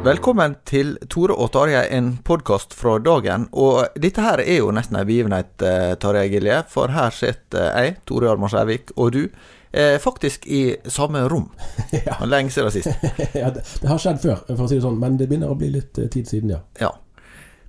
[0.00, 3.42] Velkommen til Tore og Tarjei, en podkast fra dagen.
[3.52, 6.62] Og dette her er jo nesten ei begivenhet, eh, Tarjei Gilje.
[6.72, 9.28] For her sitter jeg, Tore Hjalmar Skjærvik, og du.
[9.70, 11.50] Eh, faktisk i samme rom.
[12.06, 12.16] Ja.
[12.24, 12.88] Lenge siden sist.
[13.42, 15.58] ja, det, det har skjedd før, for å si det sånn, men det begynner å
[15.60, 16.62] bli litt eh, tid siden, ja.
[16.80, 16.94] Ja.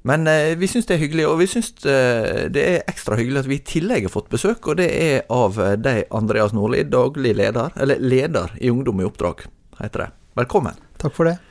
[0.07, 3.43] Men eh, vi syns det er hyggelig, og vi syns eh, det er ekstra hyggelig
[3.43, 6.87] at vi i tillegg har fått besøk, og det er av eh, deg, Andreas Nordli,
[6.87, 9.49] daglig leder, eller leder i Ungdom i oppdrag,
[9.83, 10.11] heter det.
[10.39, 10.79] Velkommen.
[11.01, 11.41] Takk for det.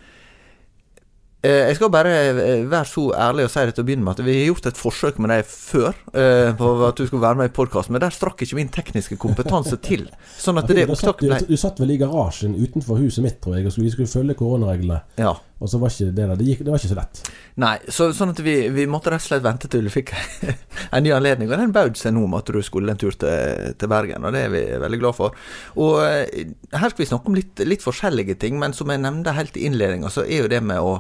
[1.43, 4.19] Eh, Jeg skal bare eh, være så ærlig og si det til å begynne med
[4.19, 7.41] at vi har gjort et forsøk med deg før, eh, på at du skulle være
[7.41, 10.05] med i podkasten, men der strakk ikke min tekniske kompetanse til.
[10.37, 13.71] Sånn at det opptaket ble du satt vel i garasjen utenfor huset mitt, tror jeg,
[13.71, 15.01] og vi skulle følge koronareglene.
[15.21, 15.33] Ja.
[15.61, 17.23] Og så var ikke det der, det, gikk, det var ikke så lett.
[17.61, 20.13] Nei, så, sånn at vi, vi måtte rett og slett vente til du fikk
[20.97, 21.49] en ny anledning.
[21.49, 24.37] Og den baud seg nå om at du skulle en tur til, til Bergen, og
[24.37, 25.37] det er vi veldig glad for.
[25.81, 29.57] Og her skal vi snakke om litt, litt forskjellige ting, men som jeg nevnte helt
[29.61, 30.97] i innledninga, så er jo det med å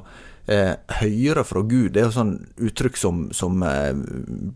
[0.50, 1.92] eh, høre fra Gud.
[1.94, 3.92] Det er jo sånn uttrykk som, som eh,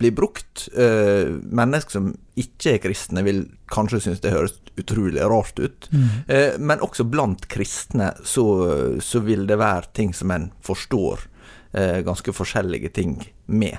[0.01, 0.67] blir brukt.
[0.75, 2.11] Eh, mennesker som
[2.41, 5.89] ikke er kristne, vil kanskje synes det høres utrolig rart ut.
[6.27, 8.47] Eh, men også blant kristne så,
[9.03, 11.29] så vil det være ting som en forstår
[11.73, 13.17] eh, ganske forskjellige ting
[13.47, 13.79] med.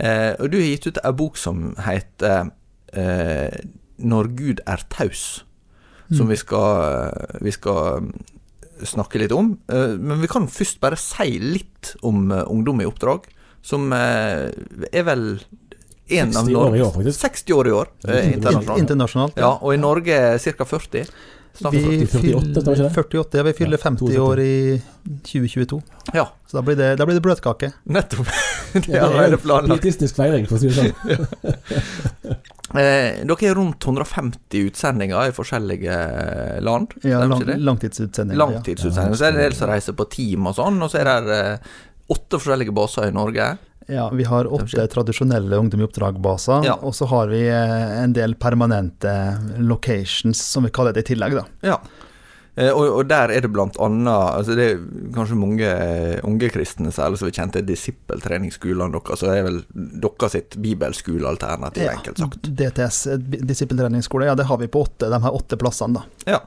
[0.00, 2.50] Eh, og du har gitt ut ei bok som heter
[2.96, 3.62] eh,
[4.02, 5.44] 'Når Gud er taus',
[6.12, 8.02] som vi skal, vi skal
[8.88, 9.52] snakke litt om.
[9.68, 13.26] Eh, Men vi kan først bare si litt om eh, Ungdom i oppdrag,
[13.62, 14.48] som eh,
[14.92, 15.26] er vel
[16.12, 17.20] en av 60 år i år, faktisk.
[17.20, 18.80] 60 år i år, internasjonalt.
[18.82, 19.36] Internasjonalt.
[19.40, 20.64] Ja, og i Norge ca.
[20.64, 21.06] 40.
[21.52, 22.06] Vi 40.
[22.08, 24.82] 48, fyller 48, ja, vi fyller Ja, 50 år i
[25.28, 25.82] 2022.
[26.16, 27.72] Ja, Så da blir det, da blir det bløtkake.
[27.84, 28.26] nettopp.
[28.72, 30.16] det Ja, er allerede en planlagt.
[30.16, 30.92] Feiring, for å si det sånn.
[32.74, 36.94] Eh, dere har rundt 150 utsendinger i forskjellige eh, land.
[37.02, 37.58] Ja, lang, langtidsutsendinger.
[37.66, 38.38] Langtidsutsendinger, langtidsutsending.
[38.38, 39.16] Langtidsutsending.
[39.18, 41.40] Så er det en del som reiser på team og sånn, og så er det
[41.40, 41.74] eh,
[42.12, 43.50] åtte forskjellige baser i Norge.
[43.88, 43.94] Ja.
[43.96, 46.76] ja, vi har åtte tradisjonelle Ungdom i oppdrag-baser, Ja.
[46.80, 49.12] og så har vi eh, en del permanente
[49.58, 51.44] locations, som vi kaller det i tillegg, da.
[51.66, 51.78] Ja.
[52.54, 54.80] Eh, og, og der er det blant annet altså Det er
[55.14, 59.60] kanskje mange eh, unge kristne særlig som er kjent til disippeltreningsskolene deres, så er vel
[59.72, 62.50] deres sitt bibelskolealternativ, enkelt sagt.
[62.60, 66.34] DTS, eh, disippeltreningsskole, ja det har vi på åtte, de her åtte plassene, da.
[66.34, 66.42] Ja.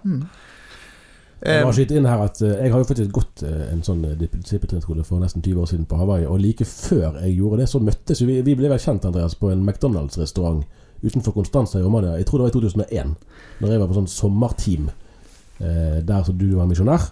[1.46, 3.82] Jeg Eh, må skyte inn her at eh, jeg har jo faktisk gått eh, en
[3.86, 7.68] sånn disippeltreningsskole for nesten 20 år siden på Hawaii, og like før jeg gjorde det,
[7.70, 10.64] så møttes vi Vi ble vel kjent, Andreas, på en McDonald's-restaurant
[11.04, 12.16] utenfor Constanza i Romania.
[12.18, 13.18] Jeg tror det var i 2001,
[13.60, 15.05] når jeg var på sånn sommerteam eh,
[15.60, 17.12] der som du var misjonær.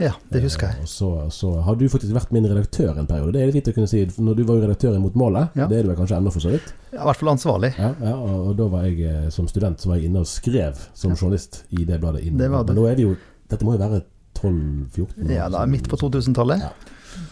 [0.00, 0.74] Ja, det husker jeg.
[0.80, 3.30] Eh, Og så, så har du faktisk vært min redaktør en periode.
[3.36, 4.00] Det er litt fint å kunne si.
[4.18, 5.68] Når du var jo redaktør mot målet, Ja.
[5.70, 6.72] det er du vel kanskje ennå for så vidt.
[6.90, 7.70] Ja, I hvert fall ansvarlig.
[7.78, 10.26] Ja, ja og, og da var jeg eh, som student så var jeg inne og
[10.26, 12.24] skrev som journalist i det bladet.
[12.26, 12.40] Inn.
[12.42, 12.74] Det var det.
[12.74, 13.14] Men nå er vi jo
[13.52, 14.00] Dette må jo være
[14.40, 16.64] 12-14 Ja, da midt på 2000-tallet.
[16.66, 16.72] Ja.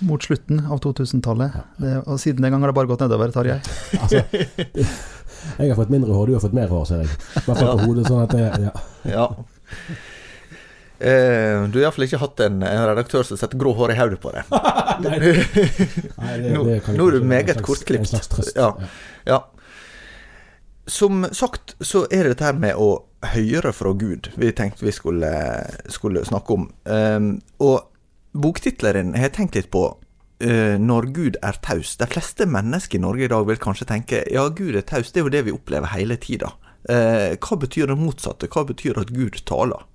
[0.07, 1.59] Mot slutten av 2000-tallet.
[1.83, 3.59] Det- Og siden den gang har det bare gått nedover, Tarjei.
[3.99, 4.23] Altså,
[5.59, 7.11] jeg har fått mindre hår, du har fått mer hår, ser jeg.
[7.11, 8.07] I hvert fall på hodet.
[8.07, 8.73] sånn at det, ja.
[9.11, 9.27] ja.
[11.03, 14.21] Eh, du har iallfall ikke hatt en, en redaktør som setter grå hår i hodet
[14.23, 14.51] på deg.
[16.23, 18.15] Nei, det, Nå- det nå er du meget kortklipt.
[18.55, 18.69] Ja.
[19.27, 19.41] Ja.
[20.87, 22.91] som sagt så er det dette her med å
[23.33, 25.31] høre fra Gud vi tenkte vi skulle,
[25.95, 26.69] skulle snakke om.
[26.85, 27.29] Um,
[27.63, 27.85] og
[28.35, 29.85] boktittelen har jeg tenkt litt på.
[30.43, 31.95] Uh, når Gud er taus.
[32.01, 35.13] De fleste mennesker i Norge i dag vil kanskje tenke ja, Gud er taus.
[35.15, 36.51] Det er jo det vi opplever hele tida.
[36.91, 38.51] Uh, hva betyr det motsatte?
[38.51, 39.87] Hva betyr at Gud taler?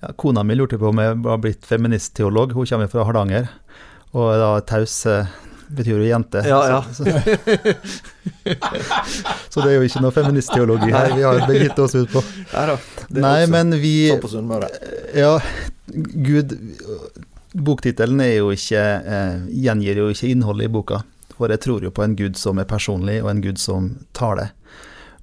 [0.00, 2.52] Ja, kona mi lurte på om jeg var blitt feministteolog.
[2.56, 3.48] Hun kommer fra Hardanger.
[4.16, 5.28] Og da taus uh,
[5.68, 6.42] betyr jo jente.
[6.48, 6.78] Ja, ja.
[6.92, 7.10] Så, så,
[9.50, 12.22] så, det er jo ikke noe feministteologi her vi har begitt oss ut på.
[13.14, 13.94] Nei, men vi
[14.30, 14.50] Sånn.
[15.16, 15.36] Ja,
[15.90, 16.56] Gud
[17.50, 21.00] Boktittelen er jo ikke eh, gjengir jo ikke innholdet i boka.
[21.34, 24.52] For jeg tror jo på en Gud som er personlig, og en Gud som taler.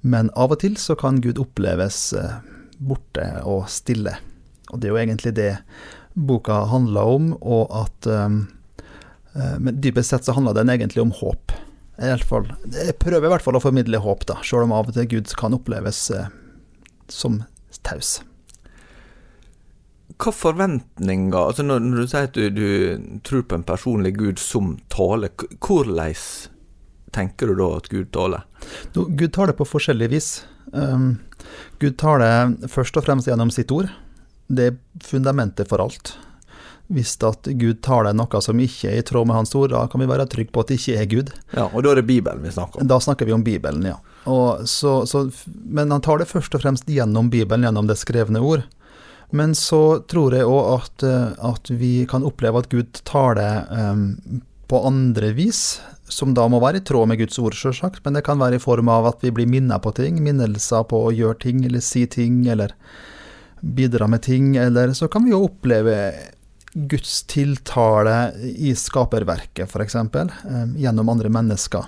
[0.04, 2.40] Men av og til så kan Gud oppleves eh,
[2.78, 4.18] borte og stille.
[4.72, 5.52] Og det er jo egentlig det
[6.18, 8.46] boka handler om, og at um,
[9.62, 11.52] Men dypest sett så handler den egentlig om håp.
[11.98, 14.96] Jeg, fall, jeg prøver i hvert fall å formidle håp, da, sjøl om av og
[14.96, 16.26] til Gud kan oppleves uh,
[17.12, 17.40] som
[17.86, 18.16] taus.
[20.18, 24.42] Hva forventninger altså når, når, du sier at du, du, tror på en personlig Gud
[24.42, 25.30] som taler,
[25.62, 26.16] hvordan
[27.14, 28.46] tenker du da at Gud taler?
[28.94, 30.32] Gud taler på forskjellig vis.
[30.72, 31.20] Um,
[31.78, 33.92] Gud taler først og fremst gjennom sitt ord.
[34.48, 36.14] Det er fundamentet for alt.
[36.88, 40.00] Hvis at Gud taler noe som ikke er i tråd med hans ord, da kan
[40.00, 41.32] vi være trygge på at det ikke er Gud.
[41.52, 42.88] Ja, Og da er det Bibelen vi snakker om?
[42.88, 43.98] Da snakker vi om Bibelen, ja.
[44.68, 48.64] Så, så, men han tar det først og fremst gjennom Bibelen, gjennom det skrevne ord.
[49.30, 54.40] Men så tror jeg òg at, eh, at, vi kan oppleve at Gud taler um,
[54.68, 58.00] på andre vis, som da må være i tråd med Guds ord, sjølsagt.
[58.04, 61.02] Men det kan være i form av at vi blir minnet på ting, minnelser på
[61.08, 62.72] å gjøre ting eller si ting, eller
[63.60, 64.56] bidra med ting.
[64.56, 65.98] Eller så kan vi jo oppleve
[66.72, 71.84] Guds tiltale i skaperverket, f.eks., eh, gjennom andre mennesker.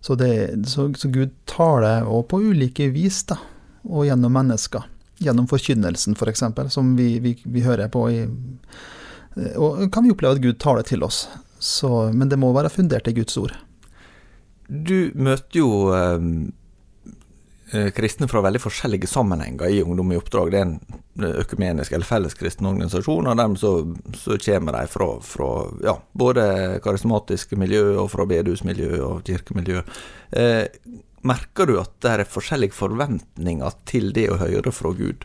[0.00, 3.38] Så, det, så, så Gud taler òg på ulike vis, da,
[3.88, 4.84] og gjennom mennesker
[5.22, 8.24] gjennom forkynnelsen f.eks., for som vi, vi, vi, hører på i
[9.58, 11.24] Og kan vi oppleve at Gud taler til oss.
[11.58, 13.54] Så, men det må være fundert i Guds ord.
[14.68, 16.28] Du møter jo eh,
[17.96, 20.52] kristne fra veldig forskjellige sammenhenger i Ungdom i oppdrag.
[20.52, 20.76] Det er en
[21.20, 23.72] eh, økumenisk eller felleskristen organisasjon, og dermed så,
[24.18, 25.50] så kommer de fra, fra
[25.84, 26.46] ja, både
[26.84, 29.84] karismatiske miljø og fra bedehusmiljø og kirkemiljø.
[30.38, 30.66] Eh,
[31.24, 35.24] Merker du at det er forskjellige forventninger til det å høre fra Gud?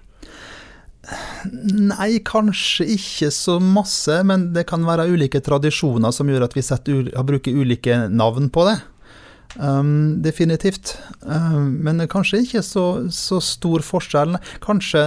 [1.90, 6.64] Nei, kanskje ikke så masse, men det kan være ulike tradisjoner som gjør at vi
[6.64, 8.78] setter, bruker ulike navn på det.
[9.58, 10.98] Um, definitivt.
[11.22, 14.38] Um, men kanskje ikke så, så stor forskjell.
[14.62, 15.02] Kanskje,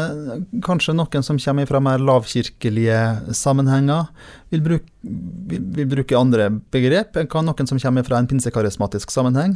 [0.66, 2.98] kanskje, noen som kommer fra mer lavkirkelige
[3.38, 4.10] sammenhenger,
[4.50, 7.20] vil bruke, vil, vil bruke andre begrep.
[7.30, 9.54] Kan noen som kommer fra en pinsekarismatisk sammenheng.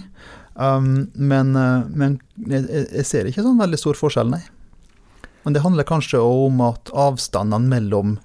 [0.55, 4.45] Um, men, uh, men jeg, jeg, ser ikke sånn veldig stor forskjell, nei.
[5.43, 8.17] Men det handler kanskje om at avstandene mellom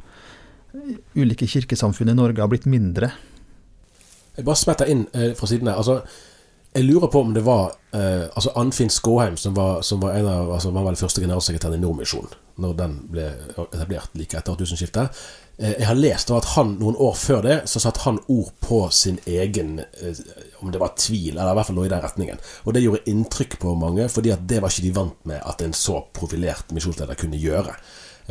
[1.18, 3.12] ulike kirkesamfunn i Norge har blitt mindre.
[4.38, 5.82] Jeg bare smetter inn eh, fra siden her.
[5.82, 6.00] Altså,
[6.74, 10.28] jeg lurer på om det var eh, altså Anfinn Skåheim, som var, som var en
[10.28, 12.32] av altså var vel første generalsekretæren i Nordmisjonen,
[12.64, 13.26] når den ble
[13.66, 15.20] etablert like etter tusenskiftet.
[15.58, 18.86] Eh, jeg har lest at han noen år før det så satte han ord på
[18.96, 20.24] sin egen eh,
[20.62, 22.42] Om det var tvil, eller i hvert fall noe i den retningen.
[22.64, 25.64] Og det gjorde inntrykk på mange, fordi at det var ikke de vant med at
[25.66, 27.74] en så profilert misjonsleder kunne gjøre.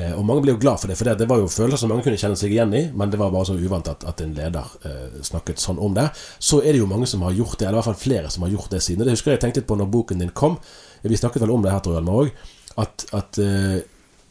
[0.01, 2.05] Eh, og mange ble jo glad for det, for det var jo følelser som mange
[2.07, 4.75] kunne kjenne seg igjen i, men det var bare så uvant at, at en leder
[4.89, 6.07] eh, snakket sånn om det.
[6.39, 8.47] Så er det jo mange som har gjort det, eller i hvert fall flere som
[8.47, 9.05] har gjort det siden.
[9.05, 10.57] Det husker jeg tenkte litt på når boken din kom.
[11.03, 12.47] Vi snakket vel om det her, tror jeg, òg.
[12.81, 13.81] At, at eh,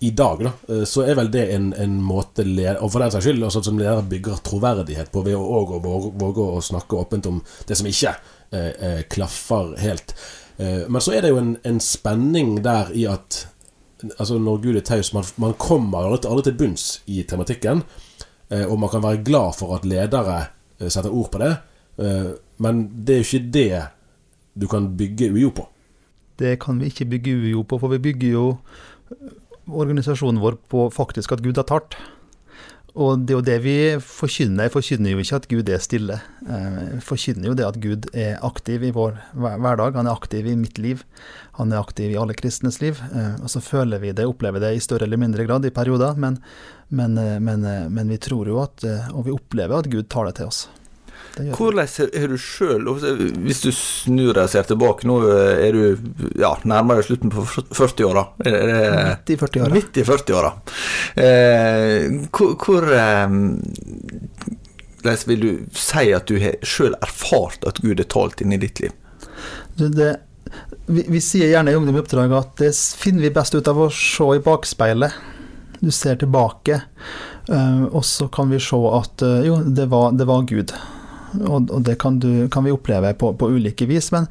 [0.08, 0.54] i dag da,
[0.88, 3.82] så er vel det en, en måte leder, Og for den saks skyld, også, som
[3.82, 8.14] leder bygger troverdighet på ved å, å våge, å snakke åpent om det som ikke
[8.56, 10.16] eh, klaffer helt.
[10.60, 13.46] men så er det jo en, en spenning der i at
[14.04, 17.84] altså Når Gud er taus man, man, kommer aldri til bunns i tematikken.
[18.50, 20.46] Eh, og man kan være glad for at ledere
[20.80, 21.52] eh, setter ord på det.
[22.00, 23.72] Eh, men det er jo ikke det
[24.60, 25.68] du kan bygge UiO på.
[26.40, 28.46] Det kan vi ikke bygge UiO på, for vi bygger jo
[29.70, 31.98] organisasjonen vår på faktisk at Gud har talt.
[33.00, 34.72] Og det er jo det vi forkynner.
[34.74, 36.18] Forkynner jo ikke at Gud er stille.
[36.44, 39.96] Jeg forkynner jo det at Gud er aktiv i vår hverdag.
[39.96, 41.06] Han er aktiv i mitt liv.
[41.60, 43.00] Han er aktiv i alle kristnes liv.
[43.12, 46.20] Eh, og så føler vi det, opplever det i større eller mindre grad i perioder.
[46.20, 46.42] Men,
[46.88, 50.28] men, eh, men, eh, men vi tror jo at, og vi opplever at Gud tar
[50.28, 50.66] det til oss.
[51.40, 52.88] Hvordan er du sjøl,
[53.46, 58.26] hvis du snur deg og ser tilbake, nå er du ja, nærmere slutten på 40-åra?
[58.44, 59.74] Midt i 40-åra.
[59.76, 60.52] Midt i 40-åra.
[61.24, 63.28] Eh, hvor, hvor eh,
[65.30, 68.84] vil du si at du har sjøl erfart at Gud er talt inn i ditt
[68.84, 68.92] liv?
[69.80, 70.12] Det,
[70.86, 73.80] vi, vi sier gjerne i Ungdom i oppdrag at det finner vi best ut av
[73.80, 75.28] å se i bakspeilet.
[75.80, 76.82] Du ser tilbake,
[77.48, 80.74] eh, og så kan vi se at eh, jo, det var, det var Gud.
[81.38, 84.12] Og, og det kan, du, kan, vi oppleve på, på ulike vis.
[84.12, 84.28] Men,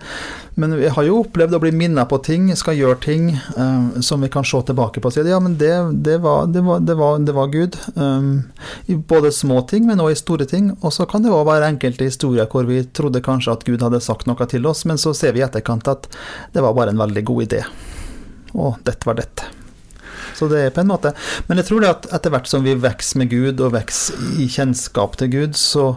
[0.55, 4.25] men, vi har jo opplevd å bli minnet på ting, skal gjøre ting um, som
[4.25, 5.73] vi kan se tilbake på og si ja, men det,
[6.05, 7.79] det, var, det, var, det var, var, Gud.
[7.95, 8.49] Um,
[8.87, 10.73] I både små ting, men også i store ting.
[10.81, 14.03] Og så kan det òg være enkelte historier hvor vi trodde kanskje at Gud hadde
[14.05, 16.11] sagt noe til oss, men så ser vi i etterkant at
[16.55, 17.63] det var bare en veldig god idé.
[18.57, 19.55] Og dette var dette.
[20.39, 21.13] Så det er på en måte
[21.49, 24.49] Men jeg tror det at etter hvert som vi vokser med Gud, og vokser i
[24.51, 25.95] kjennskap til Gud, så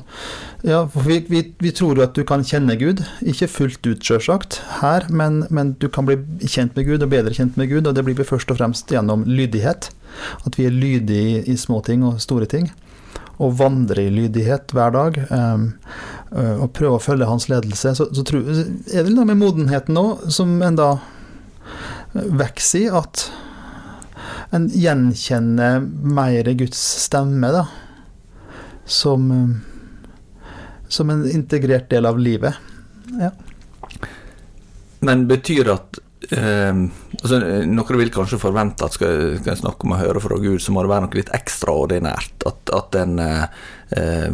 [0.62, 3.02] Ja, vi, vi, vi, tror jo at du kan kjenne Gud.
[3.26, 7.34] Ikke fullt ut, sjølsagt, her, men, men, du kan bli kjent med Gud, og bedre
[7.34, 9.90] kjent med Gud, og det blir vi først og fremst gjennom lydighet.
[10.46, 12.70] At vi er lydige i, i små ting og store ting
[13.42, 15.64] og vandre i lydighet hver dag, um,
[16.32, 20.06] og prøve å følge hans ledelse, så, så tror, er det noe med modenheten nå
[20.30, 20.92] som en da
[22.14, 23.26] vokser i, at
[24.54, 27.66] en gjenkjenner mer Guds stemme, da.
[28.86, 29.71] Som, eh,
[30.92, 32.54] som en integrert del av livet.
[33.20, 33.32] Ja.
[35.00, 36.82] Men betyr at eh,
[37.22, 40.60] altså, Noen vil kanskje forvente at skal, skal jeg snakke om å høre fra Gud,
[40.62, 42.46] så må det være noe litt ekstraordinært.
[42.50, 43.64] At, at en eh,
[43.98, 44.30] eh,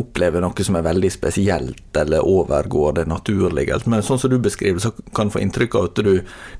[0.00, 3.82] opplever noe som er veldig spesielt, eller overgår det naturlige.
[3.90, 6.14] Men sånn som du beskriver, så kan du få inntrykk av at du,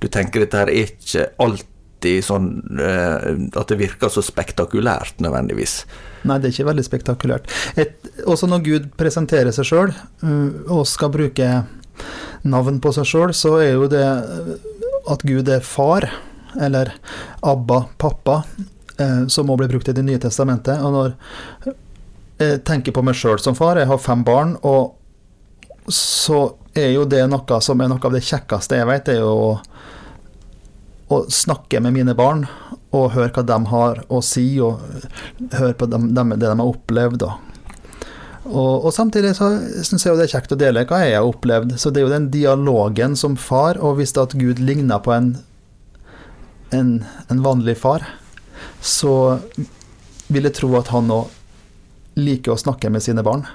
[0.05, 1.71] du tenker dette her er ikke alt
[2.05, 5.85] alltid sånn uh, at det virker så spektakulært, nødvendigvis.
[6.25, 7.49] Nei, det er ikke veldig spektakulært.
[7.77, 7.97] Et,
[8.27, 11.49] også når Gud presenterer seg sjøl eh, og skal bruke
[12.49, 14.05] navn på seg sjøl, så er jo det
[15.13, 16.09] at Gud er far,
[16.57, 16.95] eller
[17.45, 18.43] Abba, pappa,
[19.29, 20.81] som må bli brukt i Det nye testamentet.
[20.81, 21.15] Og når
[22.41, 24.95] jeg tenker på meg sjøl som far, jeg har fem barn, og
[25.93, 29.35] så er jo det noe som er noe av det kjekkeste jeg vet, er jo
[29.35, 29.51] å
[31.13, 32.47] å snakke med mine barn
[32.95, 34.81] og høre hva de har å si, og
[35.53, 37.27] høre på dem, det de har opplevd.
[38.45, 39.51] Og, og, samtidig så
[39.87, 41.75] syns jeg det er kjekt å dele hva jeg har opplevd.
[41.81, 45.33] Så det er jo den dialogen som far, og hvis at Gud ligner på en,
[46.77, 46.93] en,
[47.33, 48.05] en vanlig far,
[48.85, 49.41] så
[50.29, 51.33] vil jeg tro at han òg
[52.21, 53.47] liker å snakke med sine barn.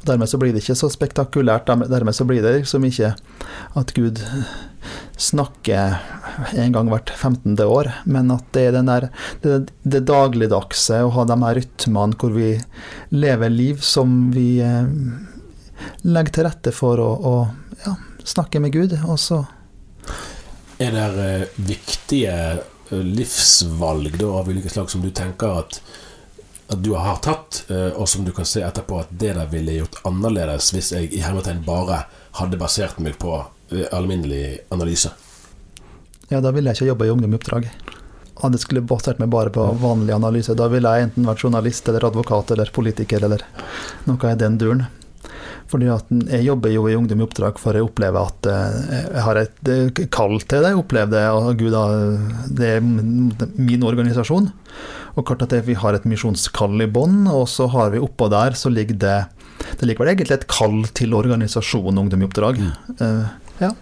[0.00, 1.68] Og Dermed så blir det ikke så spektakulært.
[1.90, 3.14] Dermed så blir det liksom ikke
[3.76, 4.22] at Gud
[5.16, 5.96] snakker
[6.54, 7.56] en gang hvert 15.
[7.64, 9.08] år, men at det er der,
[9.42, 12.50] det, det dagligdagse, å ha de her rytmene hvor vi
[13.14, 14.90] lever liv som vi eh,
[16.04, 17.34] legger til rette for å, å
[17.84, 18.96] ja, snakke med Gud.
[19.06, 19.42] Og så
[20.78, 25.80] Er det eh, viktige eh, livsvalg da, av ulike slag som du tenker at
[26.68, 30.00] du har tatt, eh, og som du kan se etterpå at det der ville gjort
[30.08, 32.04] annerledes hvis jeg i hermetegn bare
[32.40, 35.12] hadde basert meg på eh, alminnelig analyse?
[36.32, 37.70] Ja, da ville jeg ikke jobbe i Ungdom i oppdrag.
[38.42, 40.56] Hadde skulle basert meg bare på vanlig analyse.
[40.58, 43.46] Da ville jeg enten vært journalist eller advokat eller politiker eller
[44.08, 44.88] noe i den duren.
[45.70, 49.24] Fordi at jeg jobber jo i Ungdom i oppdrag for å oppleve at eh, jeg
[49.28, 50.74] har et kall til det.
[50.74, 51.78] Jeg opplever det, og Gud,
[52.58, 54.50] det er min organisasjon.
[55.16, 58.56] Og klart at vi har et misjonskall i bånn, og så har vi oppå der
[58.58, 59.18] så ligger det
[59.80, 62.60] Det ligger vel egentlig et kall til organisasjonen Ungdom i oppdrag.
[62.60, 62.72] Mm.
[63.00, 63.26] Uh,
[63.62, 63.72] ja.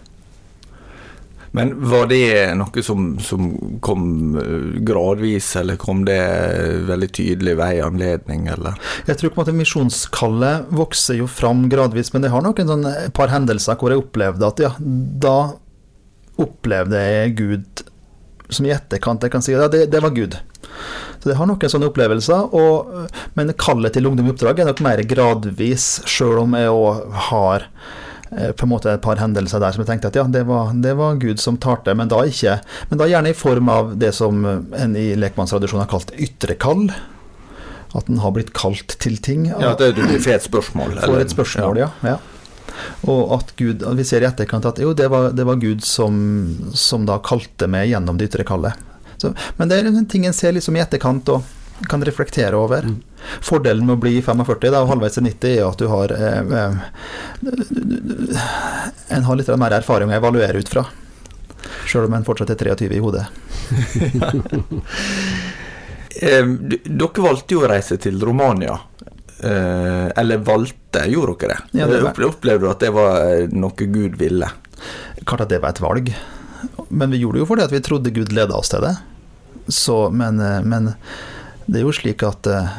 [1.54, 6.18] Men var det noe som, som, kom eh, gradvis, eller kom det
[6.88, 8.74] veldig tydelig ved en anledning, eller?
[9.06, 12.72] Jeg tror på en måte misjonskallet vokser jo fram gradvis, men det har nok en
[12.72, 15.36] sånn et par hendelser hvor jeg opplevde at ja, da
[16.42, 17.84] opplevde jeg Gud
[18.56, 20.38] som i etterkant jeg kan si ja, det, det var Gud.
[21.20, 22.54] Så det har noen sånne opplevelser.
[22.56, 27.16] Og, men kallet til Ungdom i oppdrag er nok mer gradvis, sjøl om jeg òg
[27.30, 27.64] har
[28.34, 30.74] eh, på en måte et par hendelser der som jeg tenkte at ja, det var,
[30.84, 32.58] det var Gud som talte, men da ikke
[32.90, 36.86] Men da gjerne i form av det som en i lekmannstradisjonen har kalt ytre kall.
[37.94, 39.46] At en har blitt kalt til ting.
[39.52, 40.98] Ja, det er et spørsmål?
[40.98, 41.92] For et spørsmål, ja.
[42.02, 42.18] ja.
[43.10, 46.14] Og at Gud, vi ser i etterkant at jo, det var, det var Gud som,
[46.74, 48.74] som, da kalte meg gjennom det ytre kallet.
[49.16, 49.26] Så,
[49.58, 51.40] men det er en ting en ser liksom i etterkant og
[51.90, 52.82] kan reflektere over.
[52.86, 53.00] Mm.
[53.44, 56.42] Fordelen med å bli 45 da, og halvveis til 90 er at du har eh,
[56.60, 56.74] eh,
[59.16, 60.82] En har litt mer erfaring å evaluere ut fra.
[61.88, 63.24] Sjøl om en fortsatt er 23 i hodet.
[66.20, 68.76] dere valgte jo å reise til Romania.
[69.44, 71.80] Eh, eller valgte, gjorde dere det?
[71.80, 74.48] Ja, det Opplevde du at det var eh, noe Gud ville?
[75.24, 76.12] Klart at det var et valg.
[76.88, 78.94] Men vi gjorde det jo fordi at vi trodde Gud leda oss til det.
[79.68, 80.94] Så, men, eh, men,
[81.66, 82.72] det er jo slik at uh,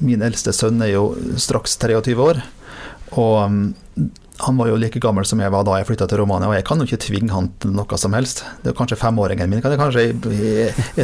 [0.00, 1.10] min eldste sønn er jo
[1.40, 2.42] straks 23 år.
[3.20, 3.58] Og um,
[4.40, 6.66] han var jo like gammel som jeg var da jeg flytta til Romania, og jeg
[6.68, 8.42] kan jo ikke tvinge han til noe som helst.
[8.62, 10.52] Det er kanskje femåringen min kan jeg kanskje i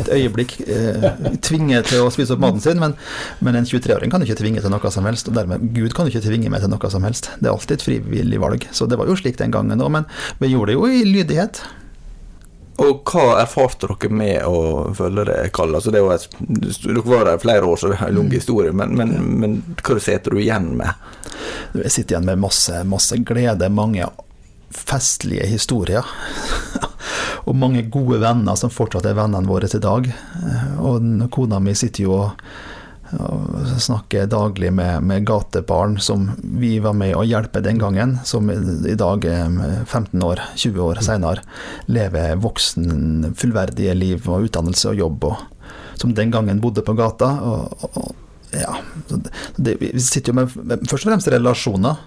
[0.00, 1.08] et øyeblikk eh,
[1.44, 2.96] tvinge til å spise opp maten sin, men,
[3.44, 5.30] men en 23-åring kan jo ikke tvinge til noe som helst.
[5.30, 7.30] Og dermed Gud kan jo ikke tvinge meg til noe som helst.
[7.40, 8.68] Det er alltid et frivillig valg.
[8.72, 10.08] Så det var jo slik den gangen òg, men
[10.40, 11.64] vi gjorde det jo i lydighet.
[12.82, 15.78] Og hva erfarte dere med å følge det kallet?
[15.78, 16.26] Altså, det var et,
[16.84, 19.96] dere var der flere år, så det er en lang historie, men, men, men hva
[20.02, 21.08] sitter du igjen med?
[21.78, 24.10] Jeg sitter igjen med masse, masse glede, mange
[24.76, 26.04] festlige historier.
[27.46, 30.08] og mange gode venner som fortsatt er vennene våre til dag.
[30.82, 32.46] Og kona mi sitter jo og
[33.14, 38.50] og snakker daglig med, med, gatebarn som vi var med å hjelpe den gangen, som
[38.50, 39.26] i dag,
[39.86, 41.44] 15 år, 20 år senere,
[41.86, 45.70] lever voksen, fullverdige liv og utdannelse og jobb, og,
[46.00, 47.30] som den gangen bodde på gata.
[47.46, 48.12] Og, og,
[48.56, 48.76] ja,
[49.56, 50.52] det, vi sitter jo med
[50.88, 52.04] først og fremst relasjoner,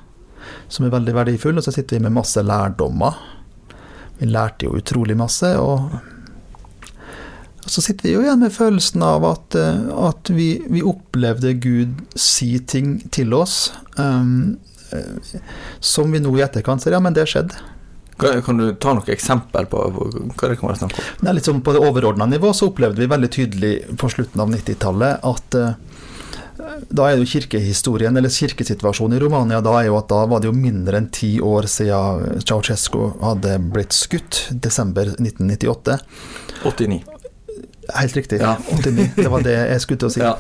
[0.70, 3.18] som er veldig verdifulle, og så sitter vi med masse lærdommer.
[4.20, 5.56] Vi lærte jo utrolig masse.
[5.58, 6.19] og
[7.66, 12.00] så sitter vi jo igjen med følelsen av at, eh, at vi, vi, opplevde Gud
[12.16, 14.58] si ting til oss um,
[15.80, 17.60] som vi nå i etterkant ser ja, men det skjedde.
[18.20, 21.12] Kan du ta noen eksempel på, hva det kan være snakk om?
[21.24, 24.50] Nei, litt sånn På det overordna nivå så opplevde vi veldig tydelig på slutten av
[24.52, 25.70] 90-tallet at uh,
[26.90, 30.50] da er jo kirkehistorien, eller kirkesituasjonen i Romania, da er jo at da var det
[30.50, 36.00] jo mindre enn ti år siden Ceaucescu hadde blitt skutt, desember 1998.
[36.66, 37.19] 89.
[37.96, 38.42] Helt riktig.
[38.42, 38.58] Ja.
[38.70, 39.10] 89.
[39.16, 40.22] Det var det jeg skulle til å si.
[40.24, 40.34] Ja.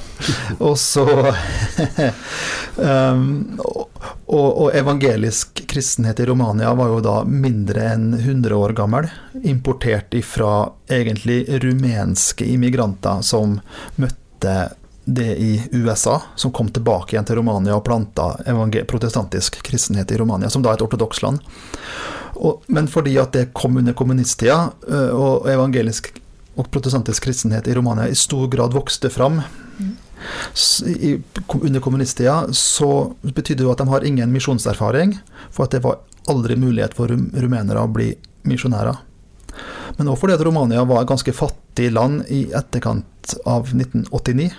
[0.59, 1.05] Og så
[2.75, 3.23] um,
[3.59, 9.09] og, og, evangelisk kristenhet i Romania var jo da mindre enn 100 år gammel.
[9.43, 13.59] Importert ifra egentlig rumenske immigranter som
[13.97, 14.57] møtte
[15.09, 18.35] det i USA, som kom tilbake igjen til Romania og planta
[18.87, 21.41] protestantisk kristenhet i Romania, som da er et ortodoks land.
[22.37, 24.69] Og, men fordi at det kom under kommunisttida,
[25.17, 26.13] og evangelisk
[26.59, 29.39] og protestantisk kristenhet i Romania i stor grad vokste fram
[30.85, 31.13] i,
[31.53, 35.15] under kommunisttida, så betydde det at de har ingen misjonserfaring,
[35.51, 38.11] for at det var aldri mulighet for rum, rumenere å bli
[38.47, 38.99] misjonærer.
[39.97, 44.51] Men òg fordi at Romania var et ganske fattig land i etterkant av 1989,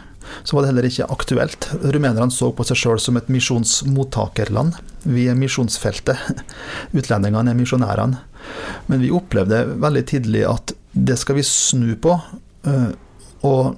[0.44, 1.68] så var det heller ikke aktuelt.
[1.82, 4.76] Rumenerne så på seg sjøl som et misjonsmottakerland.
[5.08, 6.20] Vi er misjonsfeltet.
[6.98, 8.20] Utlendingene er misjonærene.
[8.88, 12.16] Men vi opplevde veldig tidlig at det skal vi snu på.
[12.66, 12.90] Eh,
[13.46, 13.76] og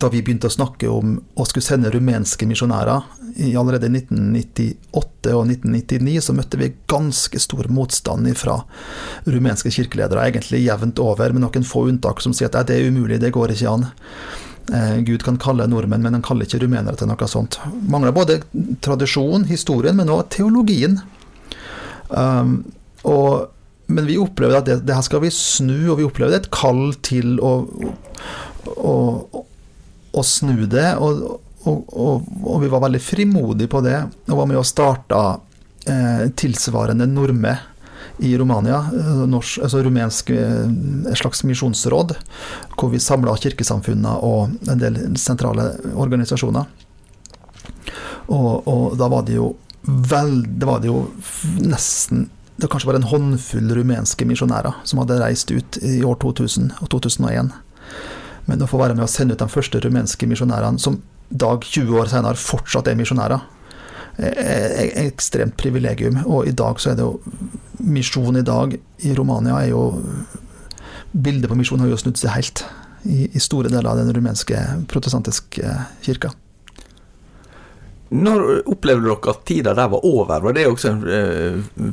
[0.00, 3.04] da vi begynte å snakke om å skulle sende rumenske misjonærer
[3.58, 8.60] allerede i 1998 og 1999, så møtte vi ganske stor motstand fra
[9.26, 13.20] rumenske kirkeledere, egentlig jevnt over, med noen få unntak som sier at det er umulig,
[13.22, 13.88] det går ikke an.
[14.72, 17.58] Eh, Gud kan kalle nordmenn, men han kaller ikke rumenere til noe sånt.
[17.90, 18.40] Mangler både
[18.84, 21.00] tradisjon, historien, men også teologien.
[22.08, 22.62] Um,
[23.04, 23.50] og
[23.86, 26.94] men vi opplevde at det, det, her skal vi snu, og vi opplevde et kall
[27.04, 27.52] til å,
[28.74, 28.94] å,
[30.14, 30.88] å snu det.
[31.02, 31.24] Og,
[31.68, 33.98] og, og, vi var veldig frimodige på det,
[34.30, 35.22] og var med og starta
[35.88, 37.56] eh, tilsvarende Norme
[38.24, 40.64] i Romania, eh, norsk, altså rumensk eh,
[41.10, 42.14] et slags misjonsråd,
[42.76, 46.70] hvor vi samla kirkesamfunnene og en del sentrale organisasjoner.
[48.32, 49.52] Og, og da var det jo
[49.84, 51.02] vel, det var det jo
[51.60, 56.20] nesten det var kanskje bare en håndfull rumenske misjonærer som hadde reist ut i år
[56.22, 57.50] 2000 og 2001.
[58.46, 61.00] Men å få være med å sende ut de første rumenske misjonærene, som
[61.34, 63.42] dag 20 år senere fortsatt er misjonærer,
[64.22, 66.20] er et ekstremt privilegium.
[66.30, 67.18] Og i dag så er det jo
[67.84, 68.72] Misjon i dag
[69.04, 69.80] i Romania er jo
[71.12, 72.62] Bildet på misjon har jo snudd seg helt
[73.04, 74.56] i, i store deler av den rumenske
[74.90, 75.74] protestantiske
[76.06, 76.30] kirka.
[78.14, 80.46] Når opplevde dere at tida der var over?
[80.46, 81.92] Var det også en eh,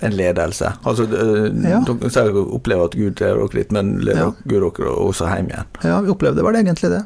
[0.00, 0.72] en ledelse.
[0.82, 1.82] Altså, eh, ja.
[1.84, 4.32] Dere opplever at Gud leder dere litt, men leder ja.
[4.44, 5.70] Gud dere også hjem igjen?
[5.84, 7.04] Ja, vi opplevde vel egentlig det.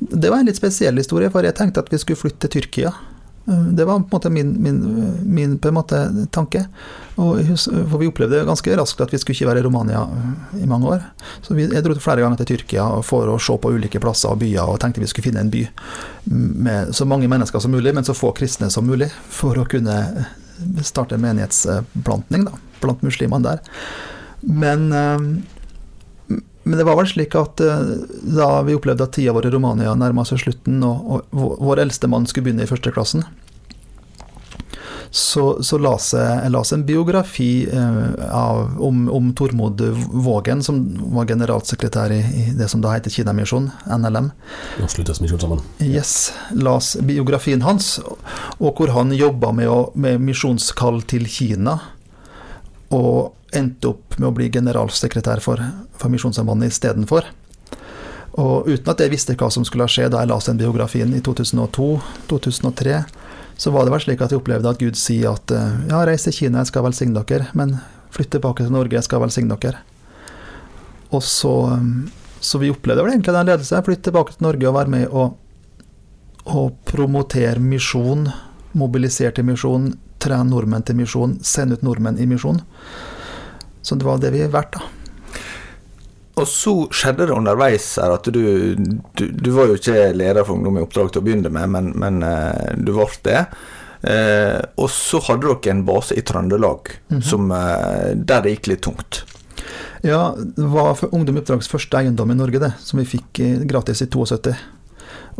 [0.00, 2.92] Det var en litt spesiell historie, for jeg tenkte at vi skulle flytte til Tyrkia.
[3.48, 4.78] Eh, det var på en måte min, min,
[5.24, 6.66] min måte, tanke.
[7.14, 10.68] Og, for vi opplevde ganske raskt at vi skulle ikke være i Romania eh, i
[10.70, 11.04] mange år.
[11.44, 14.40] Så vi, jeg dro flere ganger til Tyrkia for å se på ulike plasser og
[14.42, 15.66] byer, og tenkte vi skulle finne en by
[16.24, 19.98] med så mange mennesker som mulig, men så få kristne som mulig, for å kunne
[20.86, 23.62] starte menighetsplantning da, blant muslimene der.
[24.40, 27.86] Men, eh, men, det var vel slik at eh,
[28.36, 32.10] da vi opplevde at tida vår i Romania nærma seg slutten, og, og vår eldste
[32.10, 33.24] mann skulle begynne i førsteklassen,
[35.14, 39.78] så, så las jeg, las en biografi eh, av, om, om Tormod
[40.10, 40.80] Vågen, som
[41.14, 44.32] var generalsekretær i, i det som da heter Kinamisjon, NLM.
[44.80, 45.62] Norsk Luthersk Misjon sammen.
[45.86, 48.00] Yes, las biografien hans,
[48.58, 51.78] og hvor han jobba med, å- med misjonskall til Kina,
[52.90, 55.62] og endte opp med å bli generalsekretær for,
[55.94, 57.30] for Misjonssambandet istedenfor.
[58.42, 61.22] Og uten at jeg visste hva som skulle skje da jeg leste den biografien i
[61.22, 63.04] 2002-2003,
[63.56, 66.26] så var det vel slik at jeg opplevde at Gud sier at eh, ja, reis
[66.26, 67.76] til Kina, jeg skal velsigne dere, men
[68.14, 69.82] flytt tilbake til Norge, jeg skal velsigne dere.
[71.14, 74.78] Og så, eh, så vi opplevde vel egentlig den ledelsen, Flytt tilbake til Norge og
[74.78, 75.38] være med og,
[76.50, 78.26] og promotere misjon,
[78.74, 79.92] mobilisere til misjon,
[80.24, 82.60] trene nordmenn til misjon, sende ut nordmenn i misjon.
[83.84, 85.03] Så det var det vi har vært, da.
[86.34, 88.74] Og så skjedde det underveis her at du,
[89.14, 91.92] du Du var jo ikke leder for Ungdom i oppdrag til å begynne med, men,
[92.00, 93.44] men eh, du ble det.
[94.04, 96.90] Eh, og så hadde dere en base i Trøndelag
[97.24, 99.22] som, eh, der det gikk litt tungt.
[100.04, 103.62] Ja, det var Ungdom i oppdrags første eiendom i Norge, det, som vi fikk eh,
[103.64, 104.52] gratis i 72.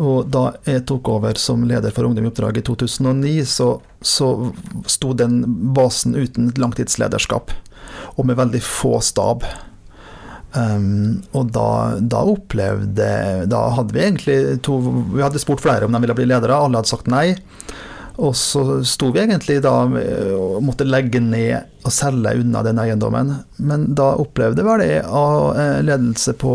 [0.00, 3.68] Og da jeg tok over som leder for Ungdom i oppdrag i 2009, så,
[4.00, 4.30] så
[4.88, 5.42] sto den
[5.76, 7.52] basen uten langtidslederskap,
[8.16, 9.44] og med veldig få stab.
[10.54, 13.06] Um, og da, da opplevde
[13.50, 14.76] Da hadde vi egentlig to
[15.10, 17.32] Vi hadde spurt flere om de ville bli ledere, alle hadde sagt nei.
[18.22, 23.32] Og så sto vi egentlig da og måtte legge ned og selge unna den eiendommen.
[23.56, 26.54] Men da opplevde vel det av eh, ledelse på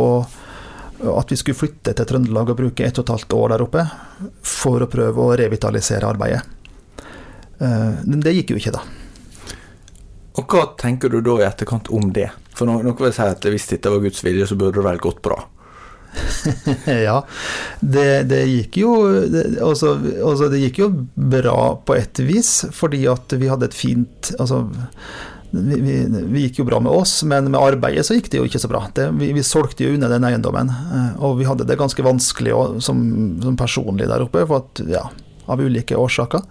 [0.99, 3.83] at vi skulle flytte til Trøndelag og bruke ett og et halvt år der oppe
[4.43, 6.41] for å prøve å revitalisere arbeidet.
[7.59, 8.83] Eh, Men det gikk jo ikke, da.
[10.39, 12.29] Og hva tenker du da i etterkant om det?
[12.60, 15.02] For no noe vil si at hvis dette var Guds vilje, så burde det vel
[15.02, 15.39] gått bra.
[17.08, 17.19] ja,
[17.80, 18.93] det, det gikk jo
[19.30, 19.93] det, altså,
[20.26, 24.63] altså det gikk jo bra på et vis, fordi at vi hadde et fint altså,
[25.52, 28.45] vi, vi, vi gikk jo bra med oss, men med arbeidet så gikk det jo
[28.50, 28.84] ikke så bra.
[28.93, 32.54] Det, vi, vi solgte jo unna den eiendommen, eh, og vi hadde det ganske vanskelig
[32.54, 33.00] også, som,
[33.41, 35.08] som personlig der oppe, for at, ja,
[35.50, 36.45] av ulike årsaker.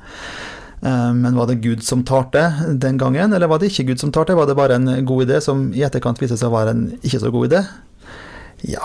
[0.83, 4.13] Eh, Men var det Gud som talte den gangen, eller var det ikke Gud som
[4.13, 4.37] talte?
[4.37, 7.21] Var det bare en god idé som i etterkant viste seg å være en ikke
[7.21, 7.65] så god idé?
[8.67, 8.83] Ja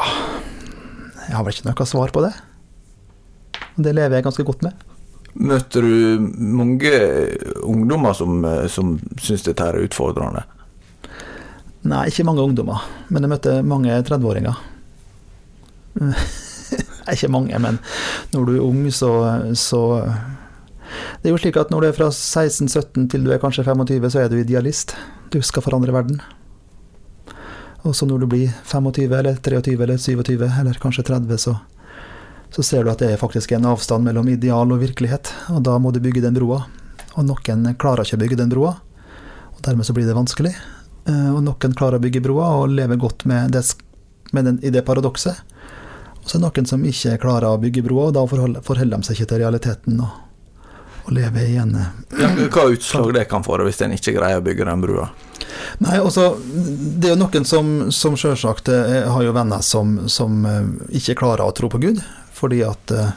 [1.28, 2.34] Jeg har vel ikke noe svar på det.
[3.76, 4.74] Det lever jeg ganske godt med.
[5.34, 6.92] Møter du mange
[7.66, 10.44] ungdommer som, eh, som syns dette er utfordrende?
[11.84, 14.56] Nei, ikke mange ungdommer, men jeg møter mange 30-åringer.
[17.14, 17.80] ikke mange, men
[18.32, 19.10] når du er ung, så,
[19.60, 19.82] så
[21.24, 24.10] Det er jo slik at når du er fra 16-17 til du er kanskje 25,
[24.12, 24.92] så er du idealist.
[25.32, 26.18] Du skal forandre verden.
[27.88, 31.54] Og så når du blir 25 eller 23 eller 27 eller kanskje 30, så,
[32.52, 35.78] så ser du at det er faktisk en avstand mellom ideal og virkelighet, og da
[35.80, 36.66] må du bygge den broa.
[37.16, 38.74] Og noen klarer ikke å bygge den broa,
[39.56, 40.52] og dermed så blir det vanskelig.
[41.08, 43.64] Eh, Og noen klarer å bygge broa og leve godt med det,
[44.36, 45.40] med den, i det paradokset.
[46.20, 49.00] Og så er det noen som ikke klarer å bygge broa, og da forholder, forholder
[49.00, 50.20] de seg ikke til realiteten og,
[51.04, 51.76] og leve igjen.
[52.20, 55.10] Ja, hva utslag det kan få hvis en ikke greier å bygge den brua?
[55.84, 60.46] Nei, altså, det er jo noen som, som selvsagt eh, har jo venner som, som
[60.48, 62.02] eh, ikke klarer å tro på Gud,
[62.34, 63.12] fordi at uh,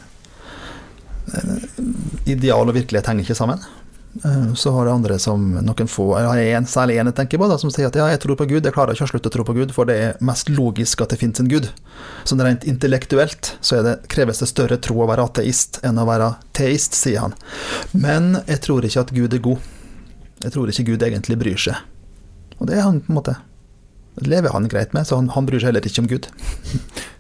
[2.29, 3.63] ideal og virkelighet henger ikke sammen.
[4.25, 7.49] Eh, Så har det andre som noen få, har en, særlig en jeg tenker på,
[7.51, 9.35] da, som sier at ja, jeg tror på Gud, jeg klarer ikke å slutte å
[9.35, 11.69] tro på Gud, for det er mest logisk at det finnes en Gud.
[12.25, 16.33] Sånn rent intellektuelt så det, kreves det større tro å være ateist enn å være
[16.57, 17.37] teist, sier han.
[17.93, 19.73] Men jeg tror ikke at Gud er god.
[20.45, 21.77] Jeg tror ikke Gud egentlig bryr seg.
[22.61, 23.37] Og det er han på en måte
[24.17, 26.31] det lever han greit med, så han, han bryr seg heller ikke om Gud.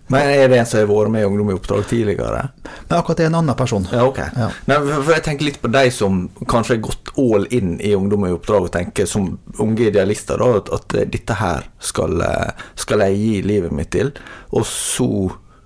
[0.06, 2.44] Men er det en som har vært med i Ungdom i oppdrag tidligere?
[2.86, 3.88] Men akkurat det er en annen person.
[3.90, 4.20] Ja, ok.
[4.38, 4.50] Ja.
[4.70, 7.90] Nei, for for jeg tenker litt på de som kanskje har gått all in i
[7.98, 12.68] Ungdom i oppdrag og tenker som unge idealister da, at, at dette her skal, eh,
[12.78, 14.12] skal jeg gi livet mitt til,
[14.54, 15.10] og så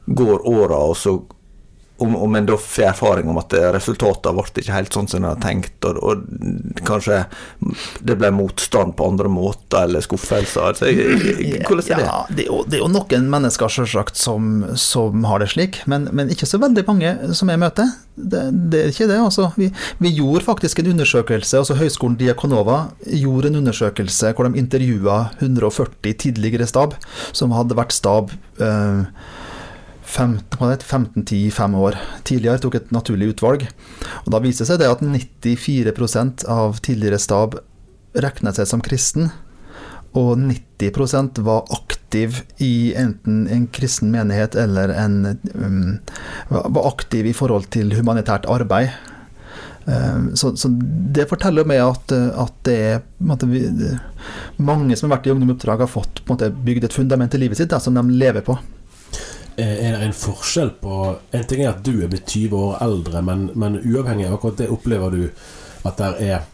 [0.09, 1.19] går åra, og så
[2.01, 5.31] om, om en da får erfaring om at resultatene ble ikke helt sånn som en
[5.31, 7.23] hadde tenkt, og, og kanskje
[8.07, 12.07] det ble motstand på andre måter, eller skuffelser altså, Hvordan er det?
[12.07, 15.83] Ja, det er jo, det er jo noen mennesker selvsagt som, som har det slik,
[15.91, 17.93] men, men ikke så veldig mange som jeg møter.
[18.21, 19.19] Det, det er ikke det.
[19.23, 19.71] Altså, vi,
[20.03, 26.17] vi gjorde faktisk en undersøkelse, altså Høgskolen Diakonova gjorde en undersøkelse hvor de intervjua 140
[26.21, 26.97] tidligere stab
[27.37, 29.05] som hadde vært stab eh,
[30.11, 31.99] 15-10-5 år.
[32.27, 33.69] Tidligere tok et naturlig utvalg.
[34.25, 37.61] Og Da viser det seg det at 94% av tidligere stab
[38.19, 39.31] regnet seg som kristen,
[40.19, 46.01] og 90% var aktiv i enten en kristen menighet eller en um,
[46.51, 48.91] Var aktiv i forhold til humanitært arbeid.
[49.87, 50.69] Eh, Så, så
[51.15, 53.63] det forteller meg at, eh, at det er måte, vi,
[54.59, 57.61] mange som har vært i Ungdom oppdrag, har fått måte, bygd et fundament i livet
[57.61, 58.59] sitt da, som de lever på.
[59.61, 60.97] Er det en forskjell på
[61.37, 64.63] En ting er at du er blitt 20 år eldre, men, men uavhengig av akkurat
[64.63, 65.23] det opplever du
[65.85, 66.49] at der er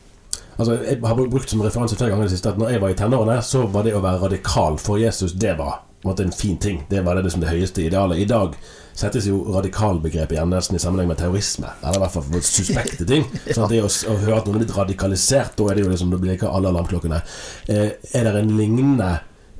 [0.57, 2.97] Altså, Jeg har brukt som referanse flere ganger det siste at når jeg var i
[2.97, 6.87] tenårene, så var det å være radikal for Jesus det var på en fin ting.
[6.89, 8.23] Det var det liksom det høyeste idealet.
[8.23, 8.55] I dag
[8.97, 11.69] settes jo radikalbegrepet igjen nesten i sammenheng med terrorisme.
[11.83, 13.27] Eller i hvert fall suspekte ting.
[13.51, 15.93] Så at det å, å høre at noen er litt radikalisert, da er det jo
[15.93, 17.23] liksom, da blir ikke alle alarmklokkene.
[17.69, 19.11] Eh, er det en lignende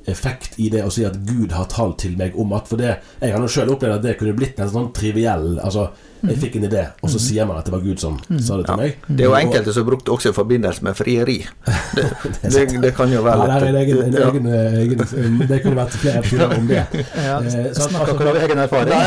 [0.07, 2.93] effekt i det å si at Gud har talt til meg om at For det,
[3.19, 5.89] jeg har nå sjøl opplevd at det kunne blitt en sånn triviell Altså,
[6.23, 8.65] jeg fikk en idé, og så sier man at det var Gud som sa det
[8.67, 8.91] til meg.
[9.07, 11.37] Det er jo enkelte som brukte også i forbindelse med frieri.
[11.97, 12.05] Det,
[12.53, 14.97] det, det kan jo Ja, være det, er en egen, en egen, eh, egen,
[15.49, 16.83] det kunne vært flere episoder om det.
[17.27, 17.41] Ja, Eh,
[17.73, 18.93] Snakker altså- dere av egen erfaring?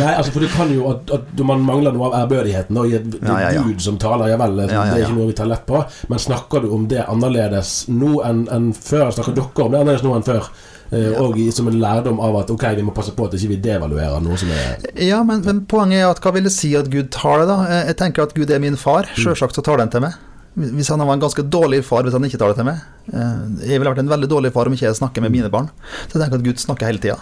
[0.00, 2.88] Nei, altså for du kan jo at, at man mangler noe av ærbødigheten det er
[3.26, 3.62] Ja, ja, ja.
[3.66, 5.78] Gud som taler, ja vel, Ja, ja, det er ikke noe vi tar lett på.
[6.10, 9.06] Men snakker du om det annerledes nå enn enn før?
[9.14, 10.42] Snakker dere om det annerledes nå enn før?
[10.90, 13.58] Eh, Og som en lærdom av at ok, vi må passe på at ikke vi
[13.62, 16.90] devaluerer noe som er Ja, men, men poenget er at hva vil det si at
[16.90, 17.58] Gud tar det, da?
[17.70, 19.06] Jeg, jeg tenker at Gud er min far.
[19.14, 20.18] Sjølsagt så tar den til meg.
[20.58, 22.80] Hvis han var en ganske dårlig far hvis han ikke tar det til meg
[23.14, 25.70] eh, Jeg ville vært en veldig dårlig far om ikke jeg snakker med mine barn.
[26.08, 27.20] Så jeg tenker at Gud snakker hele tida.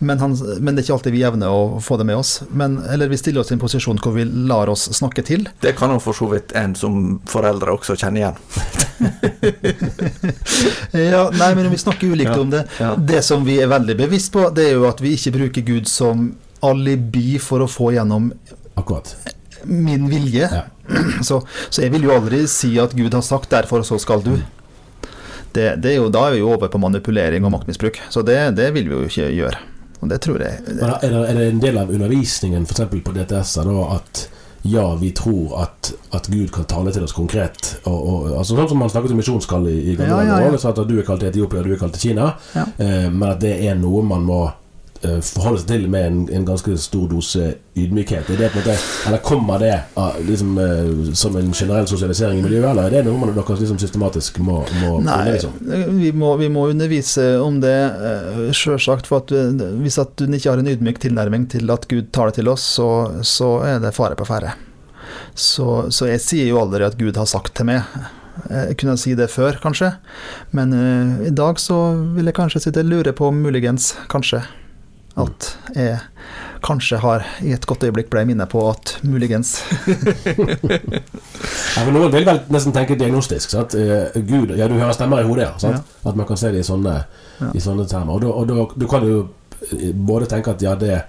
[0.00, 0.32] Men, han,
[0.64, 2.30] men det er ikke alltid vi evner å få det med oss.
[2.56, 5.44] Men, eller vi stiller oss i en posisjon hvor vi lar oss snakke til.
[5.60, 8.38] Det kan jo for så vidt en som foreldre også kjenne igjen.
[10.92, 12.64] Ja, nei, men vi snakker ulikt Ja, om det.
[12.80, 12.94] ja.
[12.96, 15.88] Det som vi er veldig bevisst på, det er jo at vi ikke bruker Gud
[15.88, 16.30] som
[16.66, 18.30] alibi for å få gjennom
[18.76, 19.14] akkurat.
[19.64, 20.48] min vilje.
[20.50, 20.64] Ja.
[21.22, 24.40] Så, så jeg vil jo aldri si at Gud har sagt 'derfor, så skal du'.
[25.54, 28.00] Det, det er jo, da er vi jo over på manipulering og maktmisbruk.
[28.10, 29.58] Så det, det vil vi jo ikke gjøre.
[30.00, 32.86] Og det tror jeg Men er det, er det en del av undervisningen f.eks.
[33.04, 34.28] på DTS-er da at
[34.62, 37.78] ja, vi tror at, at Gud kan tale til oss konkret.
[37.88, 40.50] Og, og, altså Sånn som man snakket om misjonskall i, i gamle Ja, ja, ja.
[40.52, 42.34] og At du er kalt til Etiopia, du er kalt til Kina.
[42.52, 42.66] Ja.
[42.76, 44.42] Eh, men at det er noe man må
[45.00, 48.28] forholde seg til med en, en ganske stor dose ydmykhet.
[48.30, 48.76] Er det på en måte,
[49.08, 53.04] eller kommer det ah, liksom, eh, som en generell sosialisering i miljøet, eller er det
[53.08, 55.98] noe man dere liksom systematisk må, må Nei, undervise om?
[56.00, 57.76] vi må, vi må undervise om det,
[58.10, 59.08] eh, sjølsagt.
[59.10, 62.30] For at du, hvis at du ikke har en ydmyk tilnærming til at Gud tar
[62.30, 62.90] det til oss, så,
[63.26, 64.54] så er det fare på ferde.
[65.34, 67.86] Så, så jeg sier jo aldri at Gud har sagt til meg.
[68.50, 69.90] Jeg kunne si det før, kanskje,
[70.56, 71.76] men uh, i dag så
[72.14, 74.40] vil jeg kanskje sitte og lure på, muligens, kanskje,
[75.22, 75.98] at jeg
[76.64, 79.54] kanskje har i et godt øyeblikk ble minnet på at muligens
[81.76, 83.52] Ja, men Noen vil vel nesten tenke diagnostisk.
[83.54, 83.76] Sant?
[83.78, 85.46] Eh, Gud, ja, du hører stemmer i hodet.
[85.46, 85.94] Ja, sant?
[86.04, 86.96] At man kan se det i sånne,
[87.54, 88.18] i sånne termer.
[88.18, 89.22] Og da, og da du kan jo
[89.70, 91.00] eh, både tenke at ja, det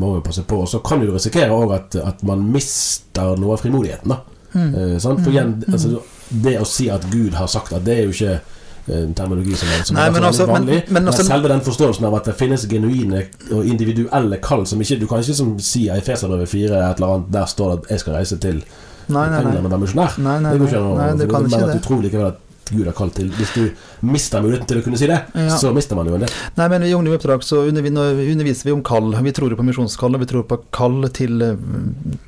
[0.00, 3.54] må vi passe på, og så kan du risikere òg at, at man mister noe
[3.54, 4.14] av frimodigheten.
[4.14, 4.22] da
[4.56, 5.20] Eh, sant?
[5.24, 8.36] For igjen, altså, det å si at Gud har sagt at det er jo ikke
[8.38, 8.54] eh,
[8.86, 10.66] terminologi som er, som Nei, er men altså- vanlig.
[10.66, 13.22] men- men Men, altså- selve den forståelsen av at det finnes genuine
[13.52, 17.06] og individuelle kall som ikke Du kan ikke som si i Feserbrevet 4 et eller
[17.14, 18.62] annet, der står det at 'jeg skal reise til
[19.08, 19.64] Nei, nei, England nei.
[19.64, 20.18] og være misjonær'.
[20.18, 21.82] Nei, nei, nei, det kan men ikke at det.
[21.82, 22.34] du tror likevel at
[22.70, 25.56] Gud har kalt til Hvis du mister muligheten til å kunne si det, Ja.
[25.56, 26.32] så mister man jo en del.
[26.56, 29.12] Nei, men I Ungdom i oppdrag så underviser vi om kall.
[29.22, 31.38] Vi tror på misjonskall, og vi tror på kall til,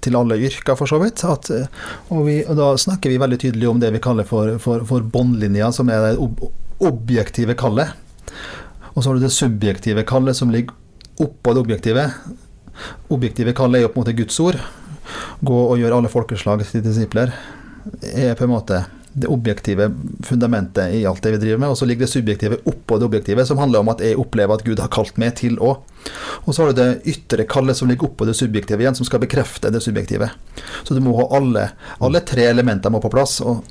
[0.01, 1.25] til alle yrker, for så vidt.
[1.25, 1.51] At,
[2.11, 5.01] og, vi, og da snakker vi veldig tydelig om det vi kaller for, for, for
[5.01, 6.45] båndlinja, som er det ob
[6.79, 7.91] objektive kallet.
[8.95, 10.75] Og så har du det subjektive kallet, som ligger
[11.19, 12.05] oppå det objektive.
[13.11, 14.59] Objektive kallet er jo på en måte Guds ord.
[15.43, 17.33] Gå og gjør alle folkeslag til disipler.
[18.15, 18.85] Er på en måte
[19.23, 19.91] det objektive
[20.25, 23.47] fundamentet i alt det vi driver med, og så ligger det subjektive oppå det objektive,
[23.47, 25.77] som handler om at jeg opplever at Gud har kalt meg til å.
[26.45, 29.23] Og så har du det ytre kallet som ligger oppå det subjektive igjen, som skal
[29.23, 30.31] bekrefte det subjektive.
[30.85, 33.39] Så du må ha alle, alle tre elementer må på plass.
[33.45, 33.65] Og,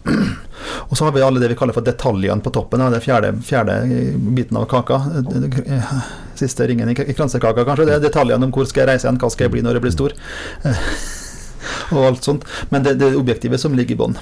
[0.88, 3.80] og så har vi alle det vi kaller for detaljene på toppen Den fjerde, fjerde
[4.38, 5.02] biten av kaka.
[6.38, 7.88] Siste ringen i kransekaka, kanskje.
[7.90, 9.88] Det er detaljene om hvor skal jeg reise hen, hva skal jeg bli når jeg
[9.88, 10.18] blir stor.
[11.96, 12.46] Og alt sånt.
[12.70, 14.20] Men det, det objektive som ligger i bånn.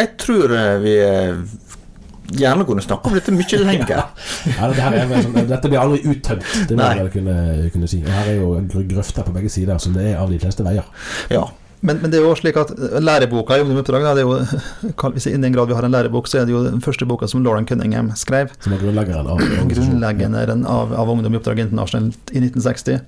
[0.00, 1.44] Jeg tror eh, vi eh,
[2.40, 3.94] gjerne kunne snakke om dette mye lenger.
[3.94, 4.04] Ja,
[4.70, 7.38] dette, her er, sånn- dette blir aldri uttømt, det må jeg kunne,
[7.74, 8.02] kunne si.
[8.06, 10.66] Og her er jo gr- grøfter på begge sider, som det er av de fleste
[10.66, 10.86] veier.
[11.32, 11.46] Ja.
[11.80, 14.34] Men, men det er jo slik at læreboka i Ungdom det er jo,
[15.14, 17.24] hvis i den grad vi har en lærebok, så er det jo den første boka
[17.30, 18.52] som Lauren Cunningham skrev.
[18.60, 19.40] Som er grunnleggeren av.
[19.70, 23.00] Grunnleggeren av, av Ungdom i oppdrag internasjonalt i 1960.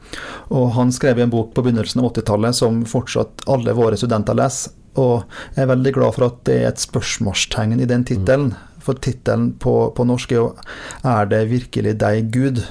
[0.57, 4.73] Og han skrev en bok på begynnelsen av 80-tallet som fortsatt alle våre studenter leser.
[5.01, 5.25] Og
[5.57, 8.53] jeg er veldig glad for at det er et spørsmålstegn i den tittelen.
[8.83, 10.55] For tittelen på, på norsk er jo
[11.05, 12.65] 'Er det virkelig deg, Gud?'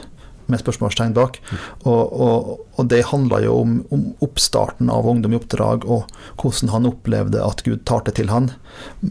[0.52, 1.40] med spørsmålstegn bak.
[1.88, 6.10] Og, og, og det handla jo om, om, oppstarten av Ungdom i oppdrag, og
[6.42, 8.52] hvordan han opplevde at Gud talte til han.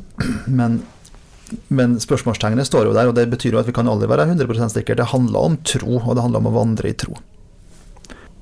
[0.60, 0.82] Men,
[1.66, 4.68] men spørsmålstegnet står jo der, og det betyr jo at vi kan aldri være 100
[4.70, 4.94] sikre.
[4.94, 7.16] Det handler om tro, og det handler om å vandre i tro.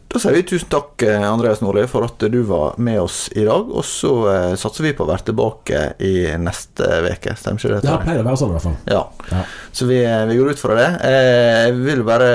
[0.09, 3.43] Da sier vi tusen takk, eh, Andreas Nordli, for at du var med oss i
[3.45, 3.69] dag.
[3.69, 7.35] Og så eh, satser vi på å være tilbake i neste uke.
[7.37, 7.81] Stemmer ikke det?
[7.85, 8.79] Det pleier å være sånn, i hvert fall.
[8.89, 9.03] Ja.
[9.29, 9.43] Ja.
[9.77, 9.99] Så vi,
[10.31, 10.87] vi går ut fra det.
[11.05, 12.31] Eh, Jeg vil bare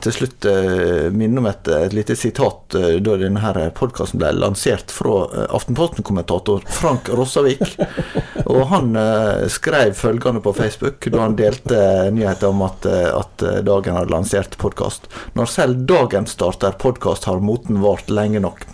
[0.00, 4.88] til slutt eh, minne om et, et lite sitat eh, da denne podkasten ble lansert
[4.94, 7.76] fra eh, Aftenposten-kommentator Frank Rossavik.
[8.50, 11.84] Og han eh, skrev følgende på Facebook da han delte
[12.16, 15.04] nyheter om at, eh, at Dagen hadde lansert podkast.
[15.36, 18.64] Når selv Dagen starter podkast, har moten vart lenge nok.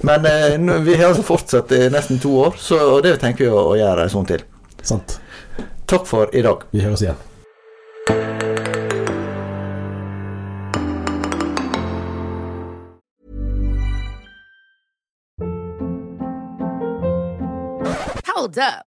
[0.00, 3.50] Men eh, vi har altså fortsatt i nesten to år, så og det tenker vi
[3.50, 4.46] å, å gjøre en sånn til.
[4.82, 5.18] Sant.
[5.86, 6.64] Takk for i dag.
[6.70, 7.20] Vi høres igjen.
[18.34, 18.91] Hold up.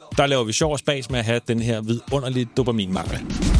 [0.17, 3.50] Der laver vi sjov og spas med at have den her vidunderlige dopaminmangel.